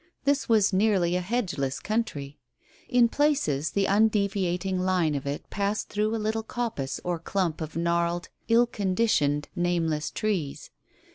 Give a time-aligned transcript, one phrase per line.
[0.23, 2.39] This was nearly a hedgeless country.
[2.89, 7.75] In places the undeviating line of it passed through a little coppice or clump of
[7.75, 10.71] gnarled, ill conditioned, nameless trees.